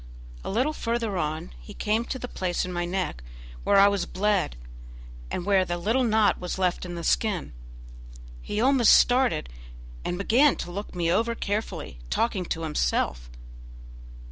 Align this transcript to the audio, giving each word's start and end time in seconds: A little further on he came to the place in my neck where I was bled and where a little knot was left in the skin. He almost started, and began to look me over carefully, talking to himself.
A 0.43 0.49
little 0.49 0.73
further 0.73 1.15
on 1.19 1.51
he 1.59 1.75
came 1.75 2.05
to 2.05 2.17
the 2.17 2.27
place 2.27 2.65
in 2.65 2.73
my 2.73 2.85
neck 2.85 3.21
where 3.63 3.77
I 3.77 3.87
was 3.87 4.07
bled 4.07 4.55
and 5.29 5.45
where 5.45 5.63
a 5.69 5.77
little 5.77 6.03
knot 6.03 6.39
was 6.39 6.57
left 6.57 6.85
in 6.87 6.95
the 6.95 7.03
skin. 7.03 7.53
He 8.41 8.59
almost 8.59 8.93
started, 8.93 9.47
and 10.03 10.17
began 10.17 10.55
to 10.55 10.71
look 10.71 10.95
me 10.95 11.11
over 11.11 11.35
carefully, 11.35 11.99
talking 12.09 12.45
to 12.45 12.63
himself. 12.63 13.29